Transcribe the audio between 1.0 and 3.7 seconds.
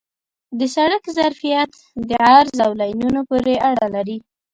ظرفیت د عرض او لینونو پورې